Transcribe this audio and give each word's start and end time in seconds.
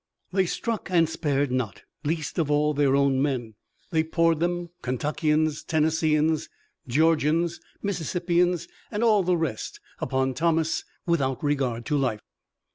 They 0.33 0.47
struck 0.47 0.89
and 0.89 1.07
spared 1.07 1.51
not, 1.51 1.83
least 2.03 2.39
of 2.39 2.49
all 2.49 2.73
their 2.73 2.95
own 2.95 3.21
men. 3.21 3.53
They 3.91 4.03
poured 4.03 4.39
them, 4.39 4.69
Kentuckians, 4.81 5.63
Tennesseeans, 5.63 6.49
Georgians, 6.87 7.59
Mississippians 7.83 8.67
and 8.89 9.03
all 9.03 9.21
the 9.21 9.37
rest 9.37 9.79
upon 9.99 10.33
Thomas 10.33 10.85
without 11.05 11.43
regard 11.43 11.85
to 11.85 11.97
life. 11.99 12.19